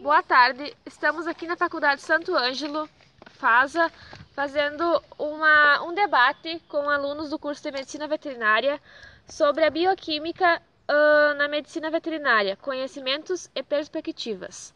[0.00, 2.88] Boa tarde, estamos aqui na Faculdade Santo Ângelo,
[3.32, 3.92] FASA,
[4.34, 8.80] fazendo uma, um debate com alunos do curso de Medicina Veterinária
[9.26, 14.72] sobre a bioquímica uh, na medicina veterinária, conhecimentos e perspectivas.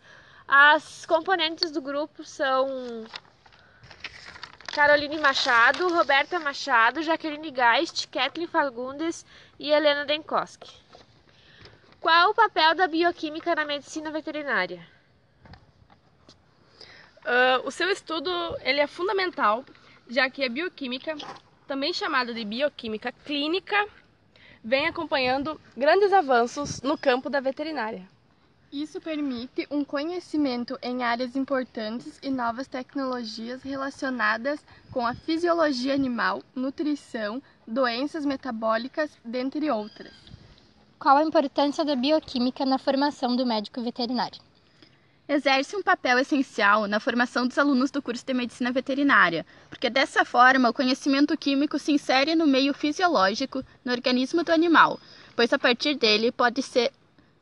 [0.46, 3.06] As componentes do grupo são
[4.74, 9.24] Caroline Machado, Roberta Machado, Jaqueline Geist, Kathleen Fagundes
[9.58, 10.70] e Helena Denkoski.
[12.02, 14.84] Qual o papel da bioquímica na medicina veterinária?
[17.24, 18.28] Uh, o seu estudo
[18.62, 19.64] ele é fundamental,
[20.08, 21.14] já que a bioquímica,
[21.64, 23.86] também chamada de bioquímica clínica,
[24.64, 28.04] vem acompanhando grandes avanços no campo da veterinária.
[28.72, 34.58] Isso permite um conhecimento em áreas importantes e novas tecnologias relacionadas
[34.90, 40.31] com a fisiologia animal, nutrição, doenças metabólicas, dentre outras.
[41.02, 44.40] Qual a importância da bioquímica na formação do médico veterinário?
[45.28, 50.24] Exerce um papel essencial na formação dos alunos do curso de medicina veterinária, porque dessa
[50.24, 55.00] forma o conhecimento químico se insere no meio fisiológico, no organismo do animal,
[55.34, 56.92] pois a partir dele pode ser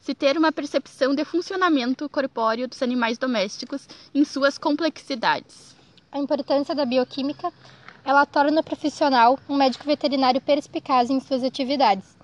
[0.00, 5.76] se ter uma percepção de funcionamento corpóreo dos animais domésticos em suas complexidades.
[6.10, 7.52] A importância da bioquímica
[8.06, 12.18] ela torna o profissional um médico veterinário perspicaz em suas atividades,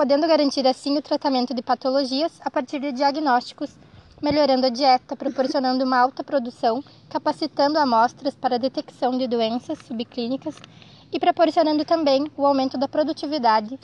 [0.00, 3.76] podendo garantir assim o tratamento de patologias a partir de diagnósticos,
[4.22, 10.56] melhorando a dieta, proporcionando uma alta produção, capacitando amostras para a detecção de doenças subclínicas
[11.12, 13.78] e proporcionando também o aumento da produtividade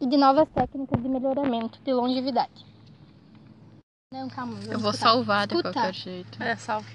[0.00, 2.64] e de novas técnicas de melhoramento de longevidade.
[4.12, 4.60] Não, calma.
[4.70, 6.40] Eu vou salvar de qualquer jeito.
[6.40, 6.94] É, salve.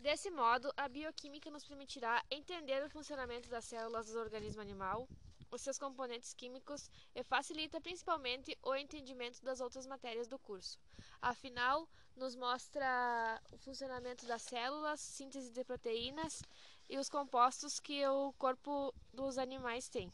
[0.00, 5.08] Desse modo, a bioquímica nos permitirá entender o funcionamento das células do organismo animal,
[5.50, 10.78] os seus componentes químicos e facilita principalmente o entendimento das outras matérias do curso.
[11.20, 16.42] Afinal, nos mostra o funcionamento das células, síntese de proteínas
[16.88, 20.12] e os compostos que o corpo dos animais tem.